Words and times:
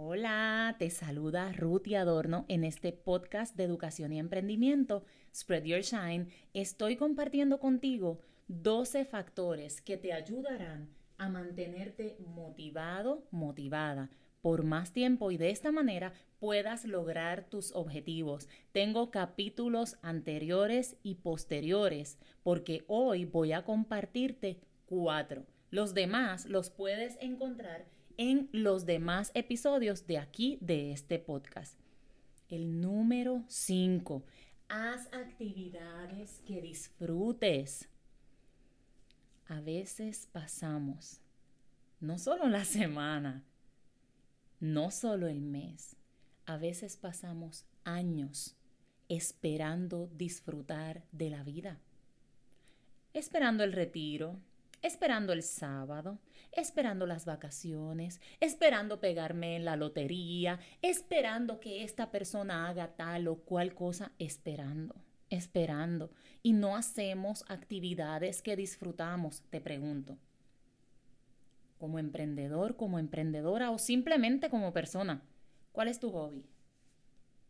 Hola, 0.00 0.76
te 0.78 0.90
saluda 0.90 1.52
Ruth 1.52 1.88
y 1.88 1.96
Adorno 1.96 2.44
en 2.46 2.62
este 2.62 2.92
podcast 2.92 3.56
de 3.56 3.64
educación 3.64 4.12
y 4.12 4.20
emprendimiento, 4.20 5.04
Spread 5.34 5.64
Your 5.64 5.80
Shine. 5.80 6.28
Estoy 6.54 6.94
compartiendo 6.94 7.58
contigo 7.58 8.20
12 8.46 9.04
factores 9.06 9.80
que 9.80 9.96
te 9.96 10.12
ayudarán 10.12 10.88
a 11.18 11.28
mantenerte 11.28 12.16
motivado, 12.20 13.26
motivada 13.32 14.08
por 14.40 14.62
más 14.62 14.92
tiempo 14.92 15.32
y 15.32 15.36
de 15.36 15.50
esta 15.50 15.72
manera 15.72 16.12
puedas 16.38 16.84
lograr 16.84 17.50
tus 17.50 17.74
objetivos. 17.74 18.48
Tengo 18.70 19.10
capítulos 19.10 19.98
anteriores 20.02 20.96
y 21.02 21.16
posteriores 21.16 22.18
porque 22.44 22.84
hoy 22.86 23.24
voy 23.24 23.50
a 23.50 23.64
compartirte 23.64 24.60
cuatro. 24.86 25.44
Los 25.70 25.92
demás 25.92 26.46
los 26.46 26.70
puedes 26.70 27.18
encontrar 27.20 27.97
en 28.18 28.48
los 28.50 28.84
demás 28.84 29.30
episodios 29.34 30.08
de 30.08 30.18
aquí 30.18 30.58
de 30.60 30.90
este 30.92 31.20
podcast. 31.20 31.78
El 32.48 32.80
número 32.80 33.44
5. 33.46 34.24
Haz 34.68 35.06
actividades 35.12 36.42
que 36.44 36.60
disfrutes. 36.60 37.88
A 39.46 39.60
veces 39.60 40.28
pasamos, 40.32 41.20
no 42.00 42.18
solo 42.18 42.48
la 42.48 42.64
semana, 42.64 43.44
no 44.58 44.90
solo 44.90 45.28
el 45.28 45.40
mes, 45.40 45.96
a 46.44 46.56
veces 46.56 46.96
pasamos 46.96 47.66
años 47.84 48.56
esperando 49.08 50.10
disfrutar 50.16 51.04
de 51.12 51.30
la 51.30 51.44
vida, 51.44 51.78
esperando 53.14 53.62
el 53.62 53.72
retiro, 53.72 54.40
esperando 54.82 55.32
el 55.32 55.42
sábado, 55.42 56.18
esperando 56.52 57.06
las 57.06 57.24
vacaciones, 57.24 58.20
esperando 58.40 59.00
pegarme 59.00 59.56
en 59.56 59.64
la 59.64 59.76
lotería, 59.76 60.58
esperando 60.82 61.60
que 61.60 61.84
esta 61.84 62.10
persona 62.10 62.68
haga 62.68 62.96
tal 62.96 63.28
o 63.28 63.36
cual 63.36 63.74
cosa, 63.74 64.12
esperando, 64.18 64.94
esperando. 65.30 66.10
Y 66.42 66.52
no 66.52 66.76
hacemos 66.76 67.44
actividades 67.48 68.42
que 68.42 68.56
disfrutamos, 68.56 69.42
te 69.50 69.60
pregunto. 69.60 70.18
Como 71.78 71.98
emprendedor, 71.98 72.76
como 72.76 72.98
emprendedora 72.98 73.70
o 73.70 73.78
simplemente 73.78 74.50
como 74.50 74.72
persona, 74.72 75.22
¿cuál 75.72 75.88
es 75.88 76.00
tu 76.00 76.10
hobby? 76.10 76.44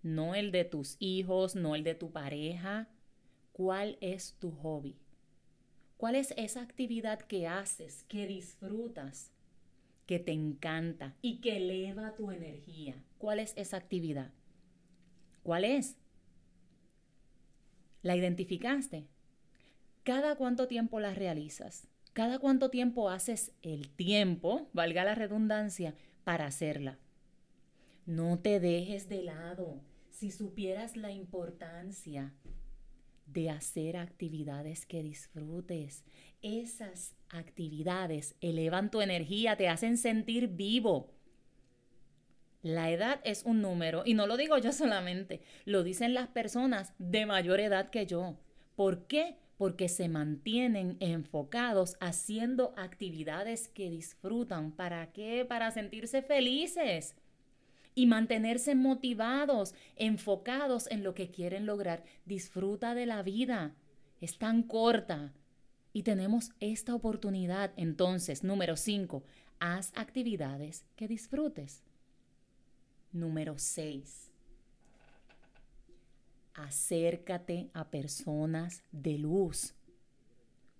No 0.02 0.34
el 0.34 0.52
de 0.52 0.64
tus 0.64 0.96
hijos, 1.00 1.56
no 1.56 1.74
el 1.74 1.82
de 1.82 1.94
tu 1.94 2.10
pareja. 2.12 2.88
¿Cuál 3.52 3.98
es 4.00 4.34
tu 4.38 4.52
hobby? 4.52 4.96
¿Cuál 5.98 6.14
es 6.14 6.32
esa 6.36 6.62
actividad 6.62 7.18
que 7.18 7.48
haces, 7.48 8.04
que 8.04 8.28
disfrutas, 8.28 9.32
que 10.06 10.20
te 10.20 10.30
encanta 10.30 11.16
y 11.22 11.40
que 11.40 11.56
eleva 11.56 12.14
tu 12.14 12.30
energía? 12.30 12.94
¿Cuál 13.18 13.40
es 13.40 13.52
esa 13.56 13.78
actividad? 13.78 14.30
¿Cuál 15.42 15.64
es? 15.64 15.96
¿La 18.02 18.14
identificaste? 18.14 19.08
¿Cada 20.04 20.36
cuánto 20.36 20.68
tiempo 20.68 21.00
la 21.00 21.14
realizas? 21.14 21.88
¿Cada 22.12 22.38
cuánto 22.38 22.70
tiempo 22.70 23.10
haces 23.10 23.50
el 23.62 23.90
tiempo, 23.90 24.70
valga 24.72 25.02
la 25.02 25.16
redundancia, 25.16 25.96
para 26.22 26.46
hacerla? 26.46 26.96
No 28.06 28.38
te 28.38 28.60
dejes 28.60 29.08
de 29.08 29.24
lado. 29.24 29.80
Si 30.10 30.30
supieras 30.30 30.96
la 30.96 31.10
importancia 31.10 32.32
de 33.32 33.50
hacer 33.50 33.96
actividades 33.96 34.86
que 34.86 35.02
disfrutes. 35.02 36.04
Esas 36.42 37.14
actividades 37.28 38.34
elevan 38.40 38.90
tu 38.90 39.00
energía, 39.00 39.56
te 39.56 39.68
hacen 39.68 39.98
sentir 39.98 40.48
vivo. 40.48 41.12
La 42.62 42.90
edad 42.90 43.20
es 43.24 43.44
un 43.44 43.62
número 43.62 44.02
y 44.04 44.14
no 44.14 44.26
lo 44.26 44.36
digo 44.36 44.58
yo 44.58 44.72
solamente, 44.72 45.42
lo 45.64 45.84
dicen 45.84 46.14
las 46.14 46.28
personas 46.28 46.92
de 46.98 47.26
mayor 47.26 47.60
edad 47.60 47.90
que 47.90 48.06
yo. 48.06 48.38
¿Por 48.74 49.06
qué? 49.06 49.36
Porque 49.56 49.88
se 49.88 50.08
mantienen 50.08 50.96
enfocados 51.00 51.96
haciendo 52.00 52.74
actividades 52.76 53.68
que 53.68 53.90
disfrutan. 53.90 54.72
¿Para 54.72 55.12
qué? 55.12 55.44
Para 55.44 55.70
sentirse 55.70 56.22
felices 56.22 57.16
y 57.98 58.06
mantenerse 58.06 58.76
motivados, 58.76 59.74
enfocados 59.96 60.88
en 60.88 61.02
lo 61.02 61.14
que 61.14 61.32
quieren 61.32 61.66
lograr. 61.66 62.04
Disfruta 62.26 62.94
de 62.94 63.06
la 63.06 63.24
vida. 63.24 63.74
Es 64.20 64.38
tan 64.38 64.62
corta. 64.62 65.32
Y 65.92 66.04
tenemos 66.04 66.52
esta 66.60 66.94
oportunidad. 66.94 67.72
Entonces, 67.76 68.44
número 68.44 68.76
5, 68.76 69.24
haz 69.58 69.90
actividades 69.96 70.84
que 70.94 71.08
disfrutes. 71.08 71.82
Número 73.10 73.58
6, 73.58 74.30
acércate 76.54 77.68
a 77.72 77.90
personas 77.90 78.84
de 78.92 79.18
luz. 79.18 79.74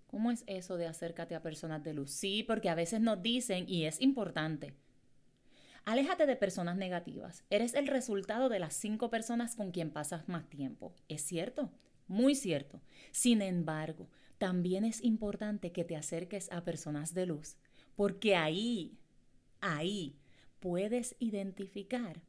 ¿Cómo 0.06 0.30
es 0.30 0.44
eso 0.46 0.76
de 0.76 0.86
acércate 0.86 1.34
a 1.34 1.42
personas 1.42 1.82
de 1.82 1.94
luz? 1.94 2.12
Sí, 2.12 2.44
porque 2.44 2.68
a 2.68 2.76
veces 2.76 3.00
nos 3.00 3.20
dicen, 3.20 3.64
y 3.68 3.86
es 3.86 4.00
importante, 4.00 4.76
Aléjate 5.88 6.26
de 6.26 6.36
personas 6.36 6.76
negativas. 6.76 7.46
Eres 7.48 7.72
el 7.72 7.86
resultado 7.86 8.50
de 8.50 8.58
las 8.58 8.74
cinco 8.74 9.08
personas 9.08 9.56
con 9.56 9.70
quien 9.70 9.90
pasas 9.90 10.28
más 10.28 10.46
tiempo. 10.50 10.94
¿Es 11.08 11.22
cierto? 11.22 11.72
Muy 12.06 12.34
cierto. 12.34 12.82
Sin 13.10 13.40
embargo, 13.40 14.10
también 14.36 14.84
es 14.84 15.02
importante 15.02 15.72
que 15.72 15.84
te 15.84 15.96
acerques 15.96 16.52
a 16.52 16.62
personas 16.62 17.14
de 17.14 17.24
luz, 17.24 17.56
porque 17.96 18.36
ahí, 18.36 18.98
ahí 19.62 20.18
puedes 20.60 21.16
identificar 21.20 22.20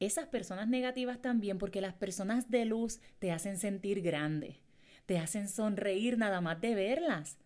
esas 0.00 0.28
personas 0.28 0.66
negativas 0.66 1.20
también, 1.20 1.58
porque 1.58 1.82
las 1.82 1.92
personas 1.92 2.50
de 2.50 2.64
luz 2.64 3.00
te 3.18 3.32
hacen 3.32 3.58
sentir 3.58 4.00
grande, 4.00 4.62
te 5.04 5.18
hacen 5.18 5.50
sonreír 5.50 6.16
nada 6.16 6.40
más 6.40 6.58
de 6.62 6.74
verlas, 6.74 7.36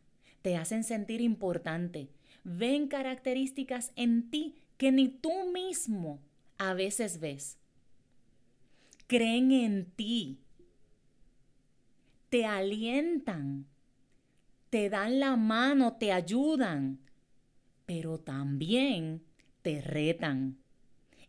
te 0.43 0.57
hacen 0.57 0.85
sentir 0.85 1.21
importante, 1.21 2.13
ven 2.45 2.87
características 2.87 3.91
en 3.97 4.31
ti 4.31 4.63
que 4.77 4.93
ni 4.93 5.09
tú 5.09 5.51
mismo 5.53 6.21
a 6.59 6.75
veces 6.75 7.19
ves. 7.21 7.59
Creen 9.07 9.53
en 9.53 9.91
ti, 9.93 10.41
te 12.29 12.45
alientan, 12.45 13.67
te 14.71 14.91
dan 14.91 15.21
la 15.21 15.37
mano, 15.37 15.97
te 15.97 16.13
ayudan, 16.13 16.99
pero 17.87 18.19
también 18.19 19.23
te 19.63 19.81
retan 19.81 20.59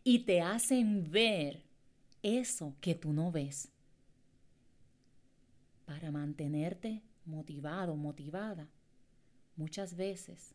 y 0.02 0.20
te 0.20 0.40
hacen 0.40 1.10
ver 1.10 1.62
eso 2.22 2.74
que 2.80 2.94
tú 2.94 3.12
no 3.12 3.30
ves. 3.30 3.70
Para 5.84 6.10
mantenerte 6.10 7.02
motivado, 7.24 7.94
motivada, 7.96 8.68
muchas 9.56 9.96
veces 9.96 10.54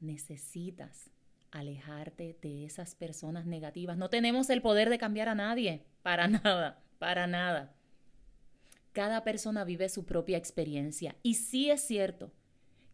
necesitas 0.00 1.10
alejarte 1.50 2.36
de 2.40 2.64
esas 2.64 2.94
personas 2.94 3.46
negativas. 3.46 3.96
No 3.96 4.10
tenemos 4.10 4.50
el 4.50 4.62
poder 4.62 4.90
de 4.90 4.98
cambiar 4.98 5.28
a 5.28 5.34
nadie, 5.34 5.84
para 6.02 6.28
nada, 6.28 6.82
para 6.98 7.26
nada. 7.26 7.74
Cada 8.92 9.22
persona 9.22 9.64
vive 9.64 9.88
su 9.88 10.04
propia 10.04 10.38
experiencia 10.38 11.16
y 11.22 11.34
sí 11.34 11.70
es 11.70 11.80
cierto 11.82 12.32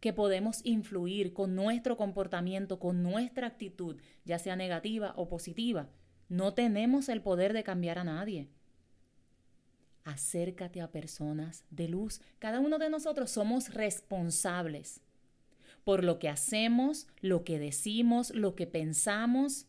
que 0.01 0.13
podemos 0.13 0.61
influir 0.65 1.33
con 1.33 1.55
nuestro 1.55 1.97
comportamiento, 1.97 2.79
con 2.79 3.03
nuestra 3.03 3.47
actitud, 3.47 3.97
ya 4.25 4.39
sea 4.39 4.55
negativa 4.55 5.15
o 5.17 5.29
positiva. 5.29 5.89
No 6.29 6.53
tenemos 6.53 7.09
el 7.09 7.23
poder 7.23 7.55
de 7.55 7.65
cambiar 7.65 7.99
a 7.99 8.05
nadie. 8.05 8.51
Acércate 10.05 10.83
a 10.83 10.93
personas 10.93 11.65
de 11.71 11.89
luz. 11.89 12.21
Cada 12.39 12.61
uno 12.61 12.79
de 12.79 12.91
nosotros 12.91 13.31
somos 13.31 13.73
responsables 13.73 15.01
por 15.85 16.03
lo 16.03 16.19
que 16.19 16.29
hacemos, 16.29 17.07
lo 17.21 17.45
que 17.45 17.59
decimos, 17.59 18.31
lo 18.35 18.55
que 18.55 18.67
pensamos. 18.67 19.67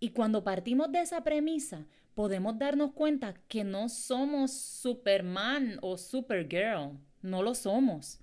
Y 0.00 0.10
cuando 0.10 0.44
partimos 0.44 0.90
de 0.92 1.00
esa 1.00 1.22
premisa, 1.22 1.86
podemos 2.14 2.58
darnos 2.58 2.92
cuenta 2.92 3.34
que 3.48 3.64
no 3.64 3.88
somos 3.88 4.52
Superman 4.52 5.78
o 5.82 5.96
Supergirl, 5.96 6.98
no 7.22 7.42
lo 7.42 7.54
somos. 7.54 8.20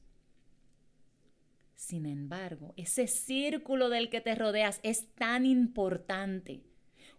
Sin 1.76 2.06
embargo, 2.06 2.74
ese 2.76 3.08
círculo 3.08 3.90
del 3.90 4.10
que 4.10 4.20
te 4.20 4.36
rodeas 4.36 4.80
es 4.84 5.08
tan 5.16 5.46
importante. 5.46 6.64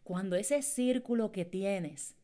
Cuando 0.03 0.37
ese 0.37 0.63
círculo 0.63 1.33
que 1.33 1.45
tienes 1.45 2.15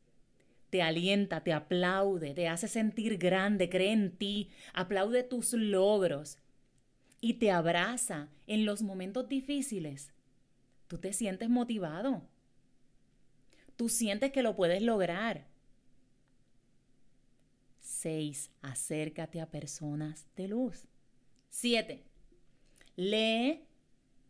te 0.70 0.82
alienta, 0.82 1.44
te 1.44 1.52
aplaude, 1.52 2.34
te 2.34 2.48
hace 2.48 2.66
sentir 2.66 3.16
grande, 3.16 3.68
cree 3.68 3.92
en 3.92 4.16
ti, 4.16 4.50
aplaude 4.72 5.22
tus 5.22 5.52
logros, 5.52 6.38
y 7.24 7.32
te 7.32 7.50
abraza 7.50 8.28
en 8.46 8.66
los 8.66 8.82
momentos 8.82 9.30
difíciles, 9.30 10.12
tú 10.88 10.98
te 10.98 11.14
sientes 11.14 11.48
motivado. 11.48 12.28
Tú 13.76 13.88
sientes 13.88 14.30
que 14.30 14.42
lo 14.42 14.54
puedes 14.54 14.82
lograr. 14.82 15.46
6. 17.80 18.50
Acércate 18.60 19.40
a 19.40 19.50
personas 19.50 20.26
de 20.36 20.48
luz. 20.48 20.86
7. 21.48 22.04
Lee, 22.96 23.64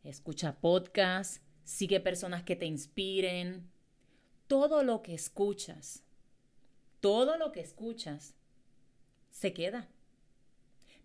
escucha 0.04 0.60
podcasts, 0.60 1.40
sigue 1.64 1.98
personas 1.98 2.44
que 2.44 2.54
te 2.54 2.66
inspiren. 2.66 3.68
Todo 4.46 4.84
lo 4.84 5.02
que 5.02 5.14
escuchas, 5.14 6.04
todo 7.00 7.38
lo 7.38 7.50
que 7.50 7.60
escuchas, 7.60 8.36
se 9.32 9.52
queda. 9.52 9.88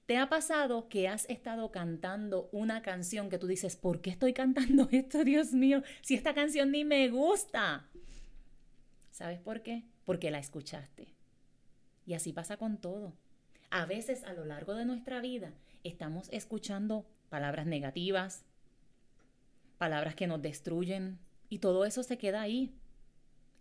¿Te 0.09 0.17
ha 0.17 0.27
pasado 0.27 0.89
que 0.89 1.07
has 1.07 1.29
estado 1.29 1.69
cantando 1.69 2.49
una 2.51 2.81
canción 2.81 3.29
que 3.29 3.37
tú 3.37 3.45
dices, 3.45 3.75
¿por 3.75 4.01
qué 4.01 4.09
estoy 4.09 4.33
cantando 4.33 4.89
esto, 4.91 5.23
Dios 5.23 5.53
mío? 5.53 5.83
Si 6.01 6.15
esta 6.15 6.33
canción 6.33 6.71
ni 6.71 6.83
me 6.83 7.09
gusta. 7.09 7.87
¿Sabes 9.11 9.39
por 9.39 9.61
qué? 9.61 9.85
Porque 10.05 10.31
la 10.31 10.39
escuchaste. 10.39 11.13
Y 12.07 12.15
así 12.15 12.33
pasa 12.33 12.57
con 12.57 12.77
todo. 12.77 13.13
A 13.69 13.85
veces 13.85 14.23
a 14.23 14.33
lo 14.33 14.45
largo 14.45 14.73
de 14.73 14.83
nuestra 14.83 15.21
vida 15.21 15.53
estamos 15.83 16.27
escuchando 16.31 17.05
palabras 17.29 17.67
negativas, 17.67 18.45
palabras 19.77 20.15
que 20.15 20.25
nos 20.25 20.41
destruyen, 20.41 21.19
y 21.49 21.59
todo 21.59 21.85
eso 21.85 22.01
se 22.01 22.17
queda 22.17 22.41
ahí. 22.41 22.73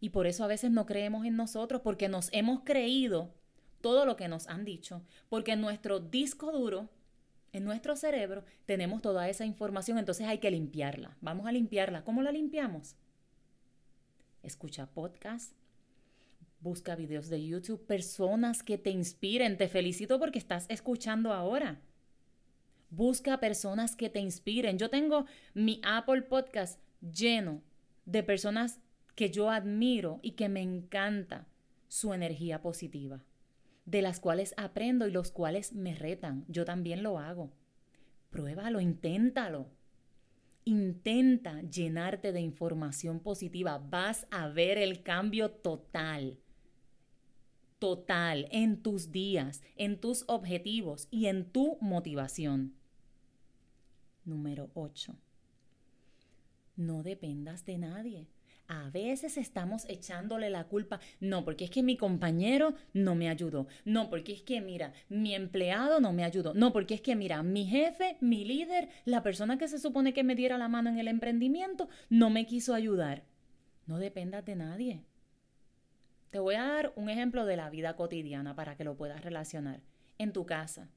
Y 0.01 0.09
por 0.09 0.27
eso 0.27 0.45
a 0.45 0.49
veces 0.49 0.71
no 0.71 0.87
creemos 0.87 1.27
en 1.27 1.37
nosotros, 1.37 1.83
porque 1.83 2.09
nos 2.09 2.33
hemos 2.33 2.63
creído 2.65 3.35
todo 3.81 4.05
lo 4.05 4.17
que 4.17 4.29
nos 4.29 4.49
han 4.49 4.65
dicho, 4.65 5.03
porque 5.29 5.53
en 5.53 5.61
nuestro 5.61 6.01
disco 6.01 6.53
duro, 6.53 6.89
en 7.53 7.65
nuestro 7.65 7.97
cerebro, 7.97 8.45
tenemos 8.67 9.03
toda 9.03 9.29
esa 9.29 9.45
información, 9.45 9.99
entonces 9.99 10.27
hay 10.27 10.39
que 10.39 10.51
limpiarla. 10.51 11.17
Vamos 11.21 11.47
a 11.47 11.53
limpiarla. 11.53 12.05
¿Cómo 12.05 12.23
la 12.23 12.33
limpiamos? 12.33 12.97
Escucha 14.43 14.87
podcast, 14.87 15.53
busca 16.61 16.95
videos 16.95 17.29
de 17.29 17.45
YouTube, 17.45 17.85
personas 17.87 18.63
que 18.63 18.79
te 18.79 18.91
inspiren. 18.91 19.57
Te 19.57 19.69
felicito 19.69 20.19
porque 20.19 20.39
estás 20.39 20.67
escuchando 20.69 21.33
ahora. 21.33 21.81
Busca 22.91 23.39
personas 23.41 23.97
que 23.97 24.09
te 24.09 24.21
inspiren. 24.21 24.79
Yo 24.79 24.91
tengo 24.91 25.27
mi 25.55 25.81
Apple 25.85 26.23
Podcast 26.23 26.81
lleno 27.01 27.63
de 28.05 28.23
personas 28.23 28.81
que 29.15 29.31
yo 29.31 29.51
admiro 29.51 30.21
y 30.23 30.33
que 30.33 30.49
me 30.49 30.63
encanta 30.63 31.47
su 31.89 32.15
energía 32.15 32.63
positiva 32.63 33.23
de 33.89 34.03
las 34.03 34.21
cuales 34.21 34.53
aprendo 34.59 35.07
y 35.07 35.11
los 35.11 35.33
cuales 35.33 35.73
me 35.73 35.95
retan. 35.95 36.45
Yo 36.49 36.67
también 36.67 37.03
lo 37.03 37.19
hago. 37.19 37.51
Pruébalo, 38.29 38.81
inténtalo. 38.81 39.71
Intenta 40.65 41.63
llenarte 41.63 42.33
de 42.33 42.41
información 42.41 43.21
positiva. 43.21 43.79
Vas 43.79 44.27
a 44.31 44.49
ver 44.49 44.77
el 44.77 45.03
cambio 45.03 45.51
total. 45.51 46.39
Total 47.79 48.47
en 48.51 48.83
tus 48.83 49.11
días, 49.11 49.63
en 49.77 49.99
tus 49.99 50.25
objetivos 50.27 51.09
y 51.11 51.27
en 51.27 51.51
tu 51.51 51.79
motivación. 51.81 52.75
Número 54.27 54.71
8. 54.75 55.17
No 56.77 57.03
dependas 57.03 57.65
de 57.65 57.79
nadie 57.79 58.29
a 58.69 58.91
veces 58.91 59.39
estamos 59.39 59.87
echándole 59.89 60.51
la 60.51 60.65
culpa, 60.65 61.01
no, 61.21 61.45
porque 61.45 61.65
es 61.65 61.71
que 61.71 61.83
mi 61.83 61.97
compañero 61.97 62.75
no 62.93 63.15
me 63.15 63.31
ayudó, 63.31 63.67
no, 63.85 64.11
porque 64.11 64.33
es 64.33 64.43
que, 64.43 64.61
mira, 64.61 64.93
mi 65.09 65.35
empleado 65.35 66.01
no 66.01 66.13
me 66.13 66.23
ayudó, 66.23 66.53
no, 66.55 66.73
porque 66.73 66.95
es 66.95 67.01
que, 67.01 67.17
mira, 67.17 67.43
mi 67.43 67.65
jefe, 67.65 68.19
mi 68.21 68.45
líder, 68.45 68.91
la 69.07 69.23
persona 69.23 69.57
que 69.57 69.69
se 69.69 69.79
supone 69.79 70.13
que 70.13 70.23
me 70.23 70.35
diera 70.35 70.59
la 70.59 70.69
mano 70.69 70.91
en 70.91 70.99
el 70.99 71.09
emprendimiento, 71.09 71.89
no 72.11 72.29
me 72.29 72.47
quiso 72.47 72.75
ayudar. 72.75 73.25
No 73.87 73.99
dependas 73.99 74.45
de 74.45 74.55
nadie. 74.55 75.03
Te 76.31 76.39
voy 76.39 76.57
a 76.57 76.65
dar 76.65 76.93
un 76.95 77.09
ejemplo 77.09 77.47
de 77.47 77.57
la 77.57 77.71
vida 77.71 77.97
cotidiana 77.97 78.55
para 78.55 78.77
que 78.77 78.85
lo 78.85 78.99
puedas 78.99 79.25
relacionar. 79.25 79.81
En 80.19 80.35
tu 80.35 80.45
casa, 80.45 80.91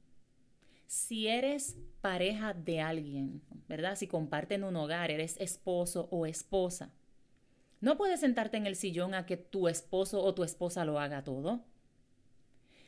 si 0.86 1.28
eres 1.28 1.78
pareja 2.02 2.52
de 2.52 2.82
alguien, 2.82 3.40
¿verdad? 3.66 3.96
Si 3.96 4.06
comparten 4.08 4.62
un 4.62 4.76
hogar, 4.76 5.10
eres 5.10 5.38
esposo 5.40 6.06
o 6.10 6.26
esposa, 6.26 6.92
no 7.82 7.96
puedes 7.96 8.20
sentarte 8.20 8.56
en 8.56 8.66
el 8.66 8.76
sillón 8.76 9.12
a 9.12 9.26
que 9.26 9.36
tu 9.36 9.66
esposo 9.68 10.22
o 10.22 10.34
tu 10.34 10.44
esposa 10.44 10.84
lo 10.84 11.00
haga 11.00 11.24
todo. 11.24 11.64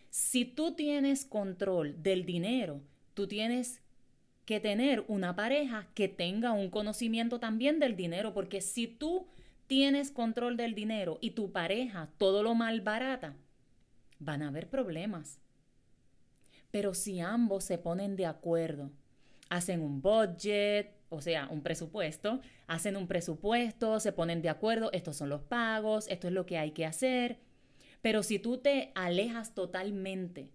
Si 0.08 0.44
tú 0.44 0.76
tienes 0.76 1.24
control 1.24 2.00
del 2.00 2.24
dinero, 2.24 2.80
tú 3.12 3.26
tienes 3.26 3.82
que 4.44 4.60
tener 4.60 5.04
una 5.08 5.34
pareja 5.34 5.88
que 5.94 6.08
tenga 6.08 6.52
un 6.52 6.70
conocimiento 6.70 7.40
también 7.40 7.80
del 7.80 7.96
dinero, 7.96 8.34
porque 8.34 8.60
si 8.60 8.86
tú 8.86 9.26
tienes 9.66 10.12
control 10.12 10.56
del 10.56 10.76
dinero 10.76 11.18
y 11.20 11.30
tu 11.30 11.50
pareja 11.50 12.10
todo 12.16 12.44
lo 12.44 12.54
malbarata, 12.54 13.34
van 14.20 14.42
a 14.42 14.48
haber 14.48 14.68
problemas. 14.68 15.40
Pero 16.70 16.94
si 16.94 17.18
ambos 17.18 17.64
se 17.64 17.78
ponen 17.78 18.14
de 18.14 18.26
acuerdo, 18.26 18.92
hacen 19.48 19.80
un 19.80 20.00
budget, 20.00 20.92
o 21.08 21.20
sea, 21.20 21.48
un 21.50 21.62
presupuesto, 21.62 22.40
hacen 22.66 22.96
un 22.96 23.06
presupuesto, 23.06 24.00
se 24.00 24.12
ponen 24.12 24.42
de 24.42 24.48
acuerdo, 24.48 24.90
estos 24.92 25.16
son 25.16 25.28
los 25.28 25.42
pagos, 25.42 26.06
esto 26.08 26.28
es 26.28 26.32
lo 26.32 26.46
que 26.46 26.58
hay 26.58 26.72
que 26.72 26.86
hacer. 26.86 27.38
Pero 28.02 28.22
si 28.22 28.38
tú 28.38 28.58
te 28.58 28.92
alejas 28.94 29.54
totalmente 29.54 30.50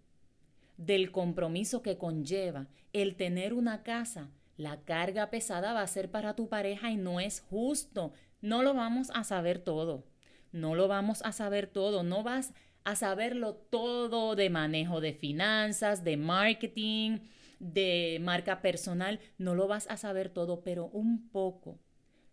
del 0.78 1.12
compromiso 1.12 1.81
que 1.81 1.98
conlleva 1.98 2.68
el 2.94 3.16
tener 3.16 3.54
una 3.54 3.84
casa, 3.84 4.30
la 4.57 4.81
carga 4.81 5.30
pesada 5.30 5.74
va 5.74 5.81
a 5.81 5.88
ser 5.88 6.12
para 6.12 6.36
tu 6.36 6.50
pareja 6.50 6.92
y 6.92 6.98
no 6.98 7.19
es 7.19 7.40
justo. 7.40 8.13
No 8.42 8.62
lo 8.62 8.74
vamos 8.74 9.10
a 9.13 9.24
saber 9.24 9.60
todo. 9.60 10.06
No 10.51 10.75
lo 10.75 10.88
vamos 10.88 11.22
a 11.24 11.31
saber 11.31 11.68
todo. 11.68 12.04
No 12.04 12.24
vas 12.24 12.54
a 12.84 12.96
saberlo 12.96 13.56
todo 13.56 14.36
de 14.36 14.50
manejo 14.50 15.00
de 15.00 15.13
finanzas, 15.13 16.04
de 16.04 16.18
marketing, 16.18 17.19
de 17.59 18.19
marca 18.21 18.61
personal, 18.61 19.19
no 19.38 19.56
lo 19.56 19.67
vas 19.67 19.88
a 19.89 19.97
saber 19.97 20.29
todo, 20.29 20.63
pero 20.63 20.88
un 20.88 21.29
poco 21.29 21.79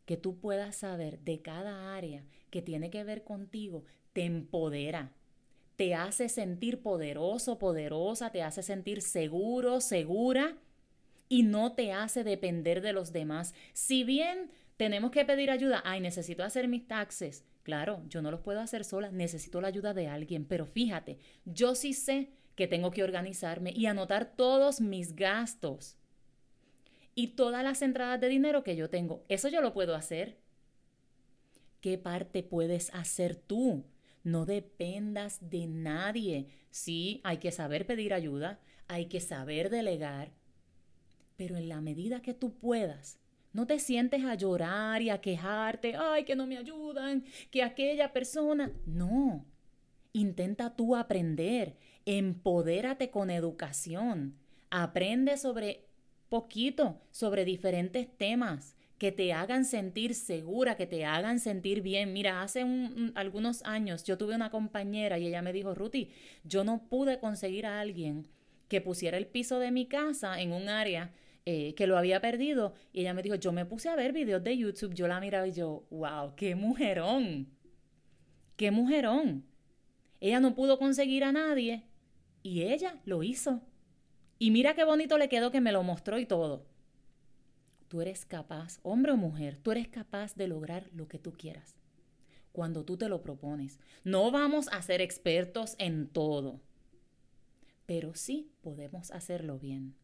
que 0.05 0.17
tú 0.17 0.39
puedas 0.39 0.77
saber 0.77 1.19
de 1.21 1.43
cada 1.43 1.95
área 1.97 2.25
que 2.51 2.63
tiene 2.63 2.91
que 2.91 3.05
ver 3.05 3.25
contigo, 3.25 3.85
te 4.13 4.25
empodera, 4.25 5.13
te 5.77 5.95
hace 5.95 6.29
sentir 6.29 6.81
poderoso, 6.81 7.59
poderosa, 7.59 8.31
te 8.31 8.43
hace 8.43 8.63
sentir 8.63 9.03
seguro, 9.03 9.81
segura 9.81 10.57
y 11.29 11.43
no 11.43 11.73
te 11.73 11.93
hace 11.93 12.25
depender 12.25 12.81
de 12.81 12.93
los 12.93 13.13
demás. 13.13 13.53
Si 13.73 14.05
bien 14.05 14.51
tenemos 14.77 15.11
que 15.11 15.25
pedir 15.25 15.51
ayuda, 15.51 15.83
ay, 15.85 16.01
necesito 16.01 16.45
hacer 16.45 16.69
mis 16.69 16.87
taxes. 16.87 17.45
Claro, 17.63 18.05
yo 18.09 18.23
no 18.23 18.31
los 18.31 18.41
puedo 18.41 18.61
hacer 18.61 18.85
sola, 18.85 19.11
necesito 19.11 19.61
la 19.61 19.69
ayuda 19.69 19.93
de 19.93 20.07
alguien, 20.07 20.45
pero 20.45 20.67
fíjate, 20.67 21.19
yo 21.45 21.75
sí 21.75 21.93
sé 21.93 22.31
que 22.57 22.67
tengo 22.67 22.91
que 22.91 23.05
organizarme 23.05 23.71
y 23.71 23.87
anotar 23.87 24.35
todos 24.35 24.81
mis 24.81 25.15
gastos 25.15 25.97
y 27.15 27.29
todas 27.29 27.63
las 27.63 27.83
entradas 27.83 28.21
de 28.21 28.29
dinero 28.29 28.65
que 28.65 28.77
yo 28.77 28.91
tengo. 28.91 29.25
Eso 29.29 29.49
yo 29.49 29.61
lo 29.61 29.73
puedo 29.73 29.95
hacer. 29.95 30.39
¿Qué 31.81 31.99
parte 31.99 32.43
puedes 32.43 32.93
hacer 32.95 33.37
tú? 33.37 33.85
No 34.25 34.45
dependas 34.45 35.39
de 35.51 35.67
nadie. 35.67 36.49
Sí, 36.71 37.21
hay 37.23 37.39
que 37.39 37.53
saber 37.53 37.87
pedir 37.87 38.13
ayuda, 38.13 38.59
hay 38.89 39.07
que 39.07 39.21
saber 39.21 39.71
delegar, 39.71 40.33
pero 41.37 41.57
en 41.57 41.69
la 41.69 41.81
medida 41.81 42.23
que 42.23 42.35
tú 42.35 42.55
puedas, 42.55 43.21
no 43.53 43.67
te 43.67 43.79
sientes 43.79 44.25
a 44.25 44.35
llorar 44.35 45.01
y 45.01 45.11
a 45.11 45.21
quejarte, 45.21 45.97
ay, 45.97 46.25
que 46.25 46.37
no 46.37 46.47
me 46.47 46.59
ayudan, 46.59 47.25
que 47.51 47.63
aquella 47.63 48.13
persona. 48.13 48.73
No, 48.85 49.47
intenta 50.13 50.75
tú 50.75 50.97
aprender 50.97 51.77
empodérate 52.07 53.11
con 53.11 53.31
educación, 53.31 54.37
aprende 54.71 55.37
sobre 55.37 55.87
poquito, 56.29 57.01
sobre 57.11 57.45
diferentes 57.45 58.09
temas 58.17 58.77
que 58.99 59.13
te 59.13 59.33
hagan 59.33 59.65
sentir 59.65 60.15
segura, 60.15 60.77
que 60.77 60.87
te 60.87 61.05
hagan 61.05 61.39
sentir 61.39 61.83
bien. 61.83 62.13
Mira, 62.13 62.43
hace 62.43 62.65
algunos 63.15 63.63
años 63.65 64.05
yo 64.05 64.17
tuve 64.17 64.35
una 64.35 64.51
compañera 64.51 65.19
y 65.19 65.27
ella 65.27 65.43
me 65.43 65.53
dijo, 65.53 65.75
Ruti, 65.75 66.11
yo 66.45 66.65
no 66.65 66.89
pude 66.89 67.19
conseguir 67.19 67.67
a 67.67 67.81
alguien 67.81 68.29
que 68.69 68.81
pusiera 68.81 69.19
el 69.19 69.27
piso 69.27 69.59
de 69.59 69.71
mi 69.71 69.87
casa 69.87 70.41
en 70.41 70.53
un 70.53 70.69
área 70.69 71.13
eh, 71.45 71.75
que 71.75 71.87
lo 71.87 71.99
había 71.99 72.21
perdido. 72.21 72.75
Y 72.93 73.01
ella 73.01 73.15
me 73.15 73.23
dijo, 73.23 73.35
yo 73.35 73.53
me 73.53 73.67
puse 73.67 73.89
a 73.89 73.97
ver 73.97 74.13
videos 74.13 74.43
de 74.43 74.57
YouTube, 74.57 74.95
yo 74.95 75.07
la 75.09 75.21
miraba 75.21 75.47
y 75.47 75.53
yo, 75.53 75.85
wow, 75.91 76.35
qué 76.35 76.55
mujerón, 76.55 77.49
qué 78.57 78.71
mujerón. 78.71 79.45
Ella 80.21 80.41
no 80.41 80.55
pudo 80.55 80.79
conseguir 80.79 81.23
a 81.23 81.33
nadie 81.33 81.85
y 82.47 82.63
ella 82.63 83.01
lo 83.05 83.25
hizo. 83.25 83.61
Y 84.39 84.53
mira 84.53 84.77
qué 84.77 84.85
bonito 84.85 85.19
le 85.19 85.29
quedó 85.29 85.51
que 85.51 85.61
me 85.61 85.73
lo 85.73 85.83
mostró 85.83 86.21
y 86.21 86.27
todo. 86.27 86.65
Tú 87.89 88.01
eres 88.01 88.25
capaz, 88.25 88.79
hombre 88.85 89.11
o 89.11 89.17
mujer, 89.17 89.59
tú 89.61 89.73
eres 89.73 89.89
capaz 89.89 90.37
de 90.37 90.47
lograr 90.47 90.89
lo 90.93 91.09
que 91.09 91.19
tú 91.19 91.33
quieras. 91.33 91.75
Cuando 92.53 92.85
tú 92.85 92.97
te 92.97 93.09
lo 93.09 93.21
propones. 93.21 93.81
No 94.05 94.31
vamos 94.31 94.69
a 94.69 94.81
ser 94.81 95.01
expertos 95.01 95.75
en 95.79 96.07
todo. 96.07 96.61
Pero 97.85 98.15
sí 98.15 98.53
podemos 98.63 99.11
hacerlo 99.11 99.59
bien. 99.59 99.97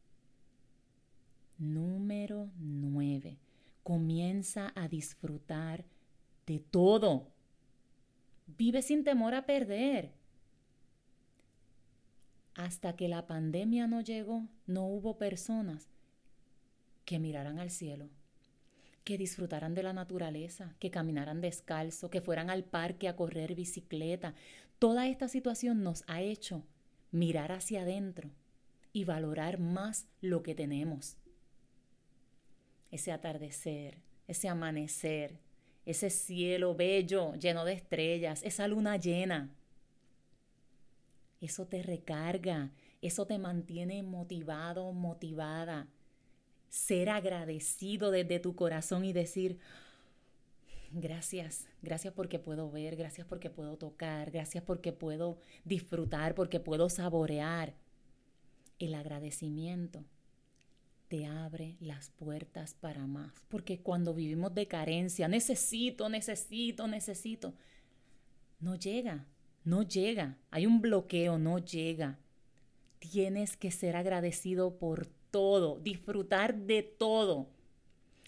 Número 1.58 2.50
9. 2.58 3.38
Comienza 3.84 4.72
a 4.74 4.88
disfrutar 4.88 5.84
de 6.46 6.58
todo. 6.58 7.28
Vive 8.48 8.82
sin 8.82 9.04
temor 9.04 9.34
a 9.34 9.46
perder. 9.46 10.21
Hasta 12.54 12.96
que 12.96 13.08
la 13.08 13.26
pandemia 13.26 13.86
no 13.86 14.00
llegó, 14.00 14.48
no 14.66 14.86
hubo 14.86 15.16
personas 15.18 15.88
que 17.04 17.18
miraran 17.18 17.58
al 17.58 17.70
cielo. 17.70 18.08
que 19.04 19.18
disfrutaran 19.18 19.74
de 19.74 19.82
la 19.82 19.92
naturaleza, 19.92 20.76
que 20.78 20.90
caminaran 20.90 21.40
descalzo, 21.40 22.10
que 22.10 22.20
fueran 22.20 22.50
al 22.50 22.64
parque 22.64 23.08
a 23.08 23.16
correr 23.16 23.54
bicicleta. 23.54 24.34
Toda 24.78 25.08
esta 25.08 25.28
situación 25.28 25.82
nos 25.82 26.04
ha 26.06 26.20
hecho 26.20 26.64
mirar 27.10 27.52
hacia 27.52 27.82
adentro 27.82 28.30
y 28.92 29.04
valorar 29.04 29.58
más 29.58 30.06
lo 30.20 30.42
que 30.42 30.54
tenemos. 30.54 31.16
Ese 32.90 33.10
atardecer, 33.10 33.98
ese 34.28 34.48
amanecer, 34.48 35.40
ese 35.84 36.10
cielo 36.10 36.74
bello, 36.74 37.34
lleno 37.34 37.64
de 37.64 37.72
estrellas, 37.72 38.42
esa 38.44 38.68
luna 38.68 38.96
llena. 38.98 39.50
Eso 41.42 41.66
te 41.66 41.82
recarga, 41.82 42.70
eso 43.02 43.26
te 43.26 43.36
mantiene 43.36 44.04
motivado, 44.04 44.92
motivada. 44.92 45.88
Ser 46.68 47.10
agradecido 47.10 48.12
desde 48.12 48.38
tu 48.38 48.54
corazón 48.54 49.04
y 49.04 49.12
decir, 49.12 49.58
gracias, 50.92 51.66
gracias 51.82 52.14
porque 52.14 52.38
puedo 52.38 52.70
ver, 52.70 52.94
gracias 52.94 53.26
porque 53.26 53.50
puedo 53.50 53.76
tocar, 53.76 54.30
gracias 54.30 54.62
porque 54.62 54.92
puedo 54.92 55.36
disfrutar, 55.64 56.36
porque 56.36 56.60
puedo 56.60 56.88
saborear. 56.88 57.74
El 58.78 58.94
agradecimiento 58.94 60.04
te 61.08 61.26
abre 61.26 61.76
las 61.80 62.10
puertas 62.10 62.74
para 62.74 63.08
más. 63.08 63.32
Porque 63.48 63.80
cuando 63.80 64.14
vivimos 64.14 64.54
de 64.54 64.68
carencia, 64.68 65.26
necesito, 65.26 66.08
necesito, 66.08 66.86
necesito, 66.86 67.52
no 68.60 68.76
llega, 68.76 69.26
no 69.64 69.82
llega. 69.82 70.38
Hay 70.50 70.66
un 70.66 70.80
bloqueo, 70.80 71.38
no 71.38 71.58
llega. 71.58 72.18
Tienes 72.98 73.56
que 73.56 73.70
ser 73.70 73.96
agradecido 73.96 74.78
por 74.78 75.06
todo, 75.30 75.78
disfrutar 75.80 76.54
de 76.54 76.82
todo, 76.82 77.48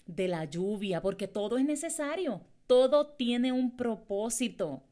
de 0.05 0.27
la 0.27 0.45
lluvia, 0.45 1.01
porque 1.01 1.27
todo 1.27 1.57
es 1.57 1.65
necesario. 1.65 2.41
Todo 2.67 3.07
tiene 3.07 3.51
un 3.51 3.77
propósito. 3.77 4.83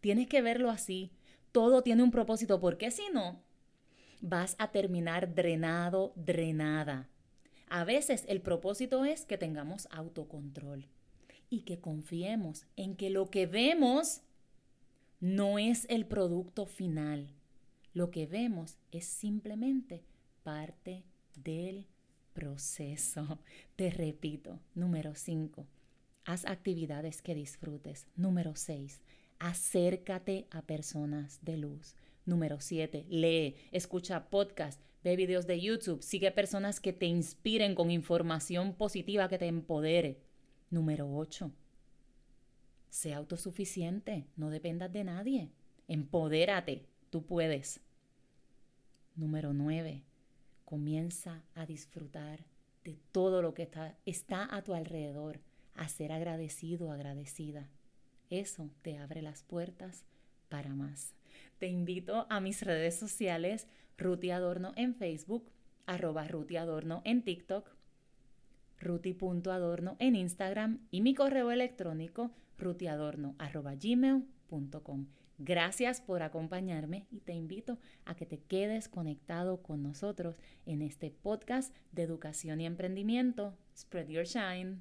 Tienes 0.00 0.28
que 0.28 0.42
verlo 0.42 0.70
así. 0.70 1.10
Todo 1.52 1.82
tiene 1.82 2.02
un 2.02 2.10
propósito, 2.10 2.60
porque 2.60 2.90
si 2.90 3.04
no, 3.12 3.42
vas 4.20 4.54
a 4.58 4.70
terminar 4.70 5.34
drenado, 5.34 6.12
drenada. 6.16 7.08
A 7.68 7.84
veces 7.84 8.24
el 8.28 8.40
propósito 8.40 9.04
es 9.04 9.24
que 9.24 9.38
tengamos 9.38 9.88
autocontrol 9.90 10.86
y 11.50 11.62
que 11.62 11.80
confiemos 11.80 12.66
en 12.76 12.96
que 12.96 13.10
lo 13.10 13.30
que 13.30 13.46
vemos 13.46 14.22
no 15.20 15.58
es 15.58 15.86
el 15.88 16.06
producto 16.06 16.66
final. 16.66 17.34
Lo 17.92 18.10
que 18.10 18.26
vemos 18.26 18.78
es 18.92 19.06
simplemente 19.06 20.04
parte 20.42 21.04
del 21.34 21.86
proceso. 22.32 23.40
Te 23.76 23.90
repito, 23.90 24.60
número 24.74 25.14
5, 25.14 25.66
haz 26.24 26.44
actividades 26.46 27.20
que 27.22 27.34
disfrutes. 27.34 28.06
Número 28.14 28.54
6, 28.54 29.00
acércate 29.38 30.46
a 30.50 30.62
personas 30.62 31.40
de 31.42 31.56
luz. 31.56 31.96
Número 32.24 32.60
7, 32.60 33.06
lee, 33.08 33.56
escucha 33.72 34.28
podcast, 34.28 34.80
ve 35.02 35.16
videos 35.16 35.46
de 35.46 35.60
YouTube, 35.60 36.02
sigue 36.02 36.30
personas 36.30 36.78
que 36.78 36.92
te 36.92 37.06
inspiren 37.06 37.74
con 37.74 37.90
información 37.90 38.74
positiva 38.74 39.28
que 39.28 39.38
te 39.38 39.46
empodere. 39.46 40.20
Número 40.70 41.10
8, 41.10 41.50
sé 42.90 43.14
autosuficiente, 43.14 44.26
no 44.36 44.50
dependas 44.50 44.92
de 44.92 45.04
nadie. 45.04 45.50
Empodérate, 45.88 46.86
tú 47.10 47.24
puedes. 47.24 47.80
Número 49.16 49.52
9, 49.52 50.04
comienza 50.64 51.42
a 51.54 51.66
disfrutar 51.66 52.44
de 52.84 52.98
todo 53.12 53.42
lo 53.42 53.54
que 53.54 53.62
está, 53.62 53.96
está 54.06 54.54
a 54.54 54.62
tu 54.62 54.74
alrededor, 54.74 55.40
a 55.74 55.88
ser 55.88 56.12
agradecido, 56.12 56.90
agradecida. 56.90 57.68
Eso 58.30 58.70
te 58.82 58.98
abre 58.98 59.22
las 59.22 59.42
puertas 59.42 60.04
para 60.48 60.74
más. 60.74 61.14
Te 61.58 61.66
invito 61.66 62.26
a 62.30 62.40
mis 62.40 62.62
redes 62.62 62.94
sociales, 62.96 63.66
Ruti 63.96 64.30
Adorno 64.30 64.72
en 64.76 64.94
Facebook, 64.94 65.50
arroba 65.86 66.28
Ruti 66.28 66.56
Adorno 66.56 67.02
en 67.04 67.22
TikTok, 67.22 67.70
ruti.adorno 68.80 69.96
en 69.98 70.14
Instagram 70.14 70.86
y 70.90 71.00
mi 71.00 71.14
correo 71.14 71.50
electrónico 71.50 72.30
rutiadorno 72.58 73.34
arroba 73.38 73.74
gmail.com. 73.74 75.06
Gracias 75.38 76.00
por 76.00 76.22
acompañarme 76.22 77.06
y 77.12 77.20
te 77.20 77.32
invito 77.32 77.78
a 78.04 78.16
que 78.16 78.26
te 78.26 78.40
quedes 78.40 78.88
conectado 78.88 79.62
con 79.62 79.82
nosotros 79.84 80.40
en 80.66 80.82
este 80.82 81.12
podcast 81.12 81.74
de 81.92 82.02
educación 82.02 82.60
y 82.60 82.66
emprendimiento. 82.66 83.56
Spread 83.76 84.08
Your 84.08 84.24
Shine. 84.24 84.80